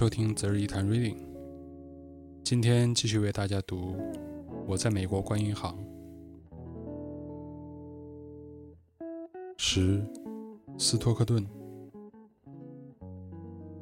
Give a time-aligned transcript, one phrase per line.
[0.00, 1.18] 收听择日一谈 Reading。
[2.42, 3.92] 今天继续为大家读
[4.66, 5.78] 《我在美国关银行》。
[9.58, 10.02] 十，
[10.78, 11.46] 斯托克顿。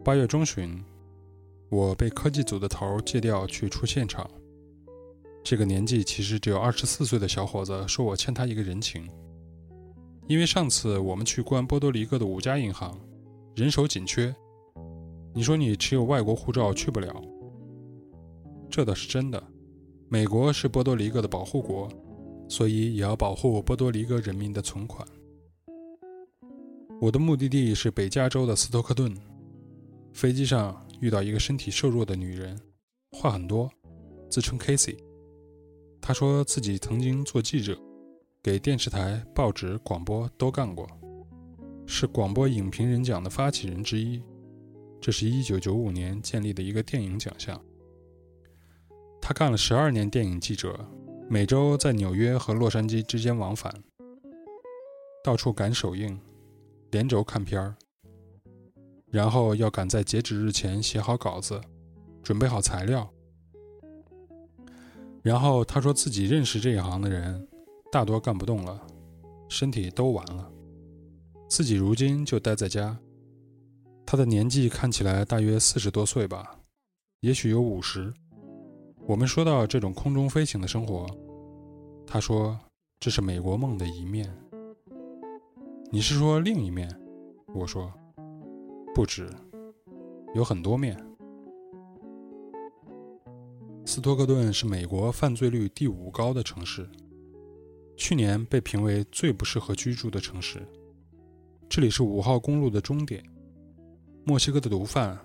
[0.03, 0.83] 八月中旬，
[1.69, 4.29] 我被科技组的头借调去出现场。
[5.45, 9.09] 这个年纪其实只有二十四岁的小伙子说我欠他一个人情，
[10.27, 12.99] 因为上次我们去关波多黎各的五家银行，
[13.55, 14.35] 人手紧缺。
[15.35, 17.15] 你说你持有外国护照去不了，
[18.69, 19.43] 这倒是真的。
[20.09, 21.89] 美国是波多黎各的保护国，
[22.49, 25.07] 所以也要保护波多黎各人民的存款。
[27.01, 29.15] 我的目的地是北加州的斯托克顿。
[30.15, 32.59] 飞机上遇到一个身体瘦弱的女人，
[33.13, 33.71] 话很多，
[34.29, 34.97] 自称 Casey。
[36.01, 37.79] 她说自己曾经做记者，
[38.43, 40.89] 给电视台、报纸、广播都干过，
[41.87, 44.21] 是广播影评人奖的发起人之一。
[45.01, 47.61] 这是一九九五年建立的一个电影奖项。
[49.21, 50.79] 他干了十二年电影记者，
[51.29, 53.73] 每周在纽约和洛杉矶之间往返，
[55.23, 56.19] 到处赶首映，
[56.91, 57.77] 连轴看片儿，
[59.11, 61.61] 然后要赶在截止日前写好稿子，
[62.23, 63.09] 准备好材料。
[65.23, 67.47] 然后他说自己认识这一行的人，
[67.93, 68.81] 大多干不动了，
[69.49, 70.51] 身体都完了，
[71.49, 72.99] 自己如今就待在家。
[74.11, 76.59] 他的年纪看起来大约四十多岁吧，
[77.21, 78.11] 也许有五十。
[79.07, 81.07] 我们说到这种空中飞行的生活，
[82.07, 82.59] 他说
[82.99, 84.35] 这是美国梦的一面。
[85.93, 86.91] 你是说另一面？
[87.55, 87.93] 我说
[88.95, 89.29] 不止，
[90.35, 90.99] 有很多面。
[93.85, 96.89] 斯托克顿是美国犯罪率第五高的城市，
[97.95, 100.67] 去年被评为最不适合居住的城市。
[101.69, 103.23] 这里是五号公路的终点。
[104.29, 105.19] 墨西哥的毒贩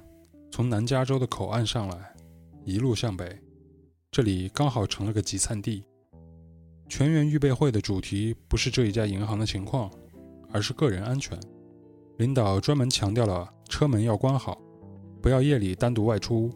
[0.49, 2.15] 从南加州的口岸上来，
[2.63, 3.37] 一路向北，
[4.09, 5.83] 这里刚好成了个集散地。
[6.87, 9.91] 全员预备会的主题不是这一家银行的情况，
[10.53, 11.37] 而是个人安全。
[12.15, 14.57] 领导专门强调了车门要关好，
[15.21, 16.49] 不要夜里单独外出。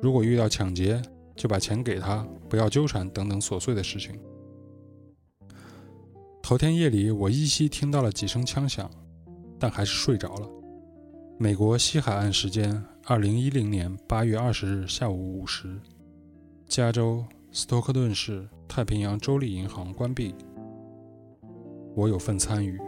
[0.00, 1.00] 如果遇到抢劫，
[1.36, 4.18] 就把钱给他，不要纠缠等等琐碎的事情。
[6.42, 8.90] 头天夜里，我依稀听到了几声枪响，
[9.60, 10.50] 但还是睡着了。
[11.38, 15.80] 美国西海岸时间二零一零年八月二十日下午五时，
[16.68, 20.34] 加州斯托克顿市太平洋州立银行关闭。
[21.96, 22.78] 我有份参与。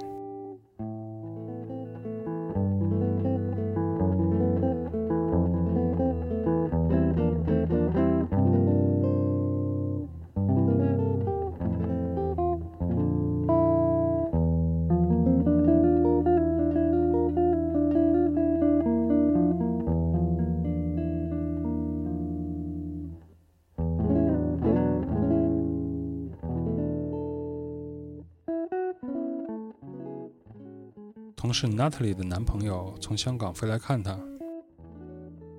[31.55, 34.19] 是 Natalie 的男朋友从香港飞来看她。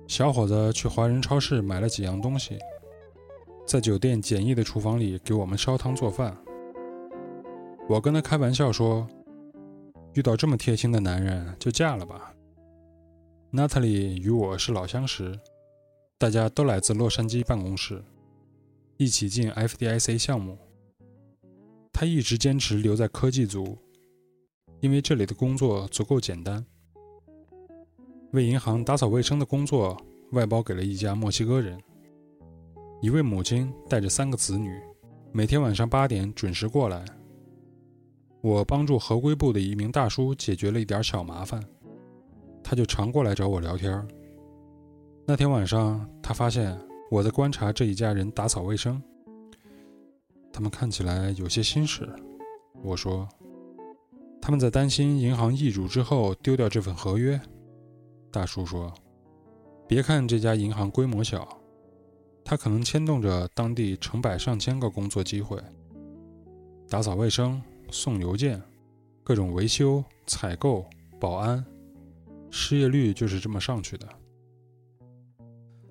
[0.06, 2.58] 小伙子去华人超市买了几样东西，
[3.66, 6.36] 在酒店简易的厨房里给我们烧汤做饭。
[7.88, 9.08] 我跟他开玩笑说
[10.12, 12.34] ：“遇到这么贴心的男人，就嫁了吧。
[13.52, 15.38] ”Natalie 与我是老相识，
[16.18, 18.04] 大家都来自洛杉矶办公室，
[18.98, 20.58] 一起进 FDIC 项目。
[21.92, 23.78] 他一直坚持留在科技组。
[24.80, 26.64] 因为这里的工作足够简单，
[28.32, 29.96] 为银行打扫卫生的工作
[30.32, 31.80] 外包给了一家墨西哥人。
[33.00, 34.78] 一位母亲带着三个子女，
[35.32, 37.04] 每天晚上八点准时过来。
[38.42, 41.62] 我帮助合规部的一名大叔解决了一点小麻烦，
[42.62, 44.06] 他就常过来找我聊天。
[45.26, 46.78] 那天晚上，他发现
[47.10, 49.02] 我在观察这一家人打扫卫生，
[50.52, 52.08] 他们看起来有些心事。
[52.82, 53.26] 我说。
[54.46, 57.40] 他们在担心银行易主之后丢掉这份合约。
[58.30, 58.94] 大叔说
[59.88, 61.60] ：“别看这家银行规模小，
[62.44, 65.60] 它可能牵动着当地成百上千个工作机会。
[66.88, 67.60] 打扫卫生、
[67.90, 68.62] 送邮件、
[69.24, 70.86] 各种维修、采购、
[71.18, 71.66] 保安，
[72.48, 74.08] 失业率就是这么上去的。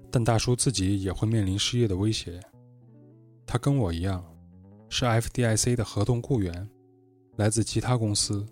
[0.10, 2.40] 但大叔自己也会面临失业的威胁。
[3.46, 4.24] 他跟我一样，
[4.88, 6.66] 是 FDIC 的合同雇员。”
[7.38, 8.46] 来自其他公司。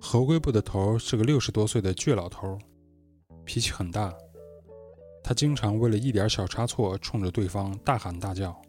[0.00, 2.58] 合规部的头是个六十多岁的倔老头，
[3.44, 4.12] 脾气很大。
[5.22, 8.60] 他经常为了一点小差错冲着对方大喊大叫。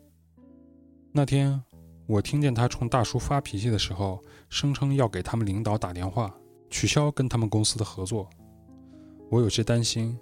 [1.13, 1.61] 那天，
[2.05, 6.35] 我听见他冲大叔发脾气的时候，声称要给他们领导打电话，
[6.69, 8.29] 取消跟他们公司的合作。
[9.29, 10.19] 我有些担心，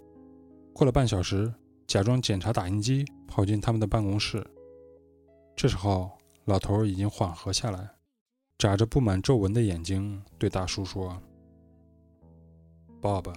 [0.71, 1.51] 过了半小时，
[1.87, 4.45] 假装检查打印机，跑进他们的办公室。
[5.55, 6.11] 这时候，
[6.45, 7.89] 老头已经缓和下来，
[8.59, 11.17] 眨着布满皱纹的眼睛，对大叔说
[13.01, 13.33] ：“Bob，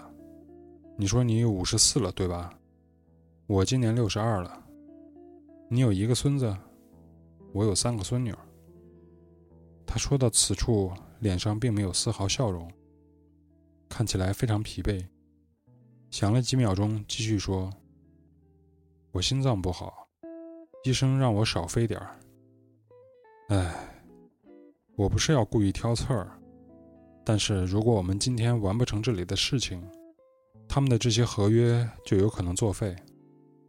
[0.96, 2.52] 你说你五十四了，对吧？
[3.46, 4.60] 我今年六十二了。
[5.68, 6.54] 你有一个孙子，
[7.52, 8.34] 我有三个孙女。”
[9.86, 12.68] 他说到此处，脸上并没有丝毫笑容，
[13.88, 15.06] 看起来非常疲惫。
[16.10, 17.70] 想了几秒钟，继续说
[19.12, 20.08] ：“我心脏不好，
[20.82, 22.18] 医生让我少飞点儿。
[23.50, 23.72] 哎，
[25.02, 26.30] 我不是要故意挑刺儿，
[27.24, 29.82] 但是如果我们今天完不成这里的事情，
[30.68, 32.94] 他们的这些合约就有可能作废。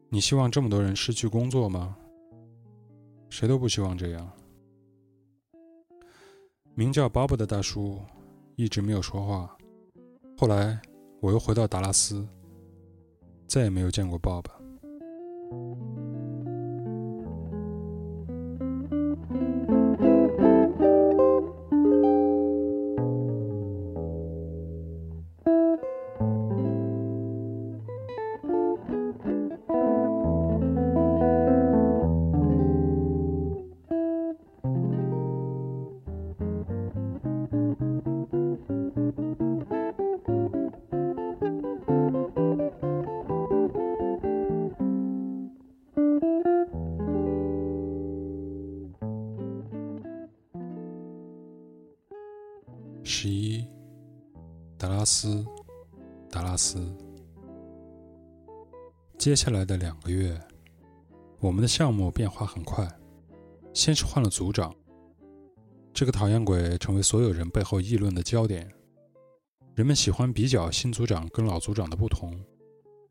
[0.09, 1.97] 你希望这么多人失去工作吗？
[3.31, 4.31] 谁都不希望这样。”
[6.75, 7.99] 名叫 Bob 的大叔
[8.55, 9.57] 一直没有说话。
[10.37, 10.79] 后来，
[11.19, 12.27] 我又回到达拉斯，
[13.47, 14.45] 再也没有见过 Bob。
[53.05, 53.67] 十一，
[54.77, 55.45] 达拉斯，
[56.31, 56.95] 达拉斯。
[59.17, 60.39] 接下来的两个月，
[61.39, 62.87] 我们的项目变化很快。
[63.73, 64.73] 先是换了组长，
[65.93, 68.71] 这个讨厌鬼成为所有人背后议论的焦点。
[69.75, 72.39] 人们喜欢比较新组长跟老组长的不同，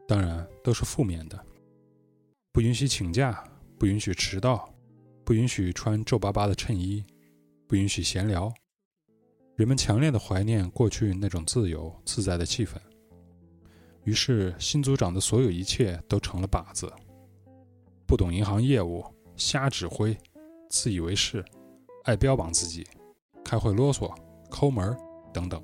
[0.09, 1.44] 当然都是负面的：
[2.50, 3.44] 不允许请假，
[3.79, 4.73] 不允许迟到，
[5.23, 7.05] 不允许穿皱巴巴的衬衣，
[7.67, 8.53] 不允许闲聊。
[9.54, 12.76] 人们强烈的怀念过去那种自由自在的气氛，
[14.04, 16.90] 于是新组长的所有一切都成了靶子：
[18.06, 19.04] 不懂银行业务、
[19.37, 20.16] 瞎指挥、
[20.70, 21.44] 自以为是、
[22.04, 22.87] 爱标榜自己、
[23.44, 24.10] 开会啰嗦、
[24.49, 24.96] 抠门
[25.34, 25.62] 等等。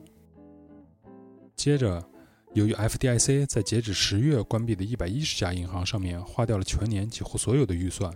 [1.56, 2.06] 接着，
[2.52, 8.12] 由于 FDIC 在截止十月关闭的一百一十家银行上面花掉了全年几乎所有的预算，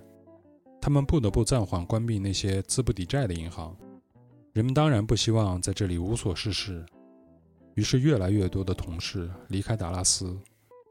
[0.83, 3.75] 他们不得不暂缓关闭那些资不抵债的银行。
[4.53, 6.85] 人们当然不希望在这里无所事事，
[7.75, 10.39] 于是越来越多的同事离开达拉斯，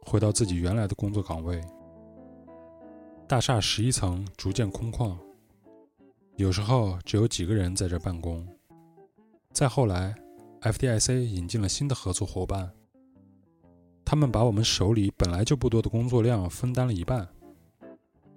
[0.01, 1.61] 回到自己原来的工作岗位。
[3.27, 5.15] 大厦十一层逐渐空旷，
[6.37, 8.47] 有时候只有几个人在这办公。
[9.53, 10.15] 再后来
[10.61, 12.71] ，FDIC 引进了新的合作伙伴，
[14.03, 17.27] 他们把我们手里本来就不多的工作量分担了一半。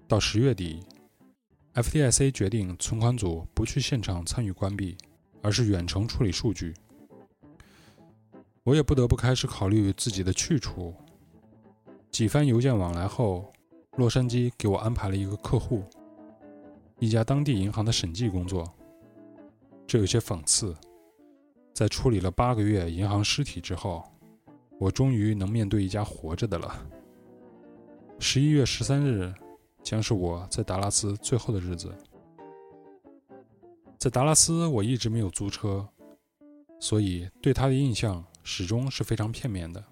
[0.06, 0.82] 到十月底
[1.72, 4.98] ，FDIC 决定存款组不去现场参与关闭。
[5.44, 6.72] 而是远程处理数据，
[8.62, 10.94] 我也不得不开始考虑自己的去处。
[12.10, 13.52] 几番邮件往来后，
[13.98, 15.84] 洛杉矶给我安排了一个客户，
[16.98, 18.64] 一家当地银行的审计工作。
[19.86, 20.74] 这有些讽刺，
[21.74, 24.02] 在处理了八个月银行尸体之后，
[24.80, 26.74] 我终于能面对一家活着的了。
[28.18, 29.30] 十一月十三日，
[29.82, 31.94] 将是我在达拉斯最后的日子。
[34.04, 35.88] 在达拉斯，我一直没有租车，
[36.78, 39.82] 所以对他的印象始终是非常片面的。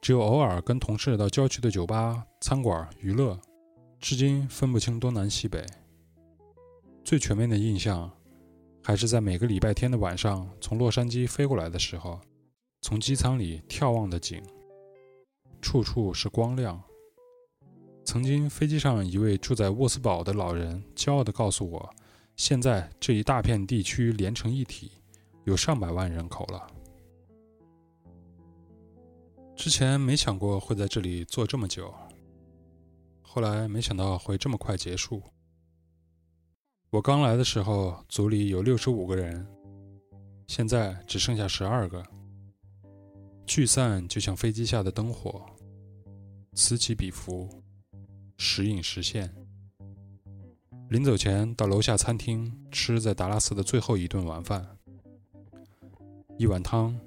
[0.00, 3.38] 只有偶尔跟同事到郊区的酒吧、餐馆娱乐，
[4.00, 5.66] 至今分不清东南西北。
[7.04, 8.10] 最全面的印象，
[8.82, 12.18] 还是在每个礼拜天的晚上从洛杉矶飞过来的时候，
[12.80, 14.42] 从机舱里眺望的景，
[15.60, 16.82] 处处是光亮。
[18.02, 21.94] 曾经飞机上一位住在沃斯堡的老人骄傲地告诉我。
[22.38, 24.92] 现在这一大片地区连成一体，
[25.42, 26.70] 有上百万人口了。
[29.56, 31.92] 之前没想过会在这里坐这么久，
[33.20, 35.20] 后来没想到会这么快结束。
[36.90, 39.44] 我刚来的时候组里有六十五个人，
[40.46, 42.06] 现在只剩下十二个。
[43.46, 45.44] 聚散就像飞机下的灯火，
[46.54, 47.48] 此起彼伏，
[48.36, 49.34] 时隐时现。
[50.88, 54.66] 临走前，到楼下餐厅吃在达拉斯的最后一顿晚饭，
[56.38, 56.98] 一碗汤，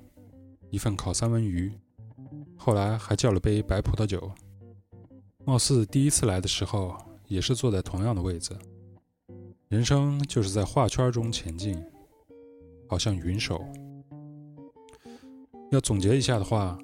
[0.69, 1.73] 一份烤三文鱼，
[2.55, 4.31] 后来还叫了杯白葡萄酒。
[5.45, 6.95] 貌似第一次来的时候
[7.25, 8.55] 也是坐在同样的位子。
[9.67, 11.83] 人生就是在画圈中前进，
[12.87, 13.65] 好像云手。
[15.71, 16.77] 要总结一下的话，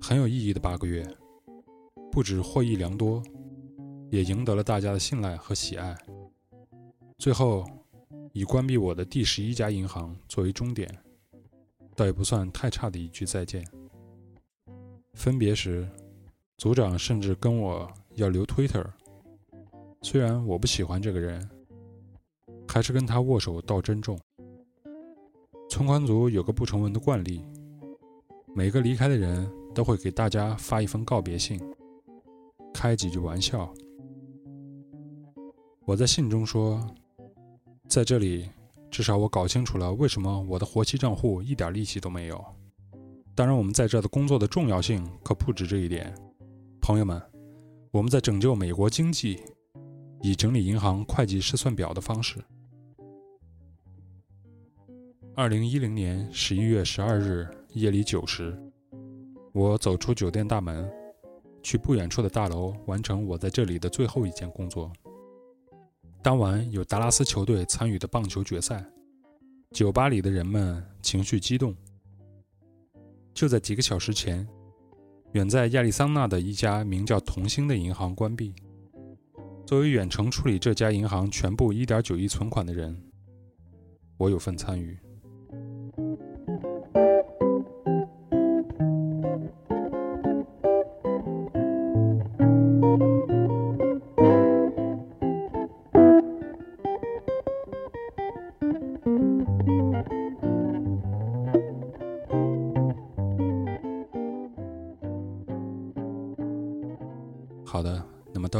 [0.00, 1.04] 很有意义的八个月，
[2.12, 3.20] 不止获益良多，
[4.12, 5.96] 也赢得了大家的信赖和喜爱。
[7.18, 7.64] 最后，
[8.32, 10.86] 以关闭我的第十一家银行作为终点，
[11.94, 13.66] 倒也不算太差的一句再见。
[15.14, 15.88] 分别时，
[16.58, 18.84] 组长甚至跟我要留 Twitter，
[20.02, 21.48] 虽然我不喜欢这个人，
[22.68, 24.18] 还是跟他握手道珍重。
[25.70, 27.42] 存款组有个不成文的惯例，
[28.54, 31.58] 每个离开的人都会给大家发一封告别信，
[32.74, 33.72] 开几句玩笑。
[35.86, 36.86] 我在信中说。
[37.88, 38.50] 在这里，
[38.90, 42.44] 至少我搞清楚了为什么我的活期账户一点利息都没有。
[43.34, 46.12] 当然，我们在这的工作的重要性可不止这一点。
[46.80, 47.20] 朋友们，
[47.90, 49.40] 我们在拯救美国经济，
[50.20, 52.38] 以整理银行会计试算表的方式。
[55.34, 58.58] 二零一零年十一月十二日夜里九时，
[59.52, 60.90] 我走出酒店大门，
[61.62, 64.92] 去不远处的大楼完成我在这里的最后一件工作。
[66.26, 68.84] 当晚有达拉斯球队参与的棒球决赛，
[69.70, 71.72] 酒吧里的人们情绪激动。
[73.32, 74.44] 就在几个小时前，
[75.34, 78.52] 远在亚利桑那的一家名叫童星的银行关闭。
[79.64, 83.00] 作为远程处理这家银行全部1.9亿存款的人，
[84.16, 84.98] 我有份参与。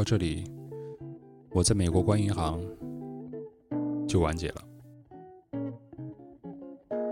[0.09, 0.45] 这里，
[1.51, 2.63] 我在美国关银行
[4.07, 4.63] 就完结了。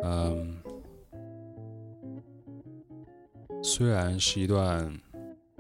[0.05, 0.63] 嗯，
[3.65, 4.97] 虽然是一段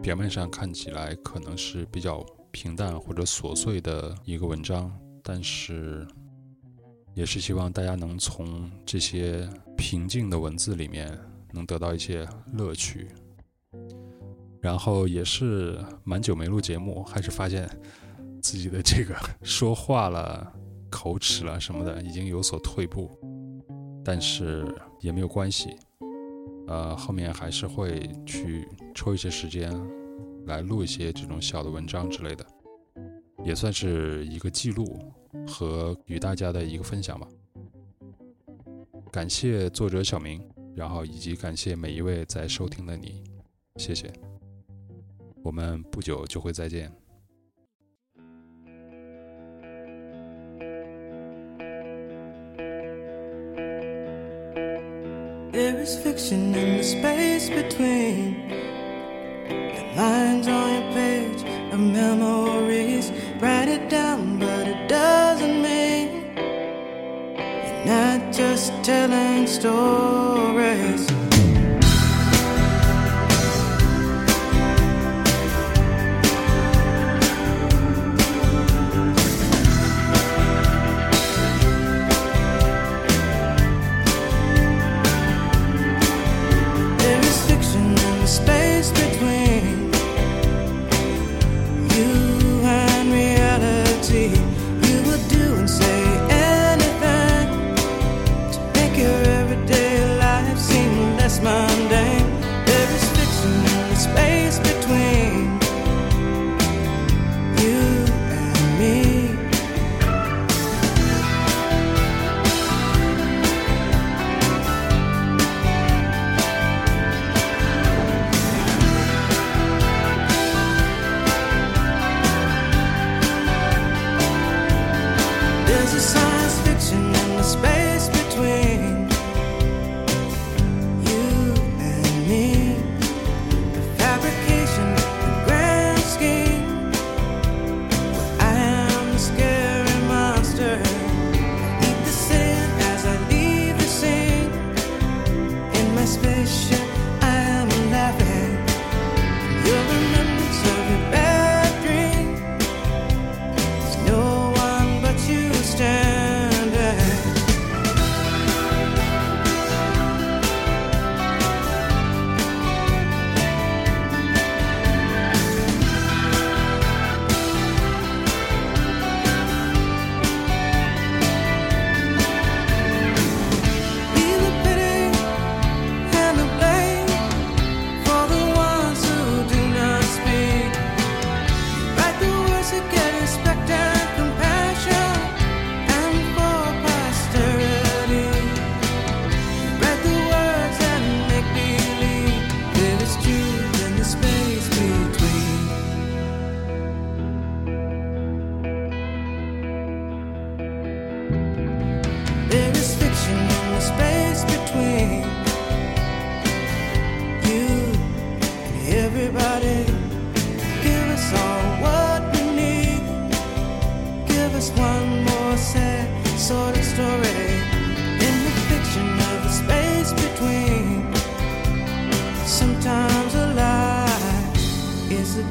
[0.00, 6.06] 表面上看起来可能是比较平淡或者琐碎的一个文章，但是
[7.14, 11.18] 也是希望大家能从这些平静的文字里面
[11.50, 13.08] 能得到一些乐趣。
[14.64, 17.68] 然后也是蛮久没录节目，还是发现
[18.40, 20.50] 自己的这个 说话了、
[20.88, 23.10] 口齿了什么的已经有所退步，
[24.02, 24.66] 但是
[25.00, 25.76] 也没有关系，
[26.66, 29.70] 呃，后面还是会去抽一些时间
[30.46, 32.46] 来录一些这种小的文章之类的，
[33.44, 34.98] 也算是一个记录
[35.46, 37.28] 和与大家的一个分享吧。
[39.12, 40.40] 感谢作者小明，
[40.74, 43.22] 然后以及感谢每一位在收听的你，
[43.76, 44.10] 谢谢。
[45.44, 46.90] 我们不久就会再见。
[55.52, 58.48] There is fiction in the space between
[59.46, 63.12] the lines on your page of memories.
[63.38, 66.34] Write it down, but it doesn't mean
[67.36, 71.13] you're not just telling stories.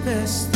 [0.06, 0.53] Best